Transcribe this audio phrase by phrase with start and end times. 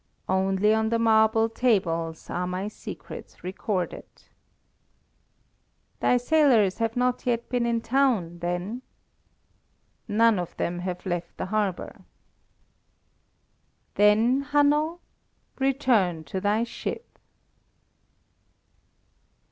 [0.27, 4.03] "Only on the marble tables are my secrets recorded."
[5.99, 8.81] "Thy sailors have not yet been in the town, then?"
[10.07, 12.01] "None of them have left the harbour."
[13.93, 15.01] "Then, Hanno,
[15.59, 17.19] return to thy ship."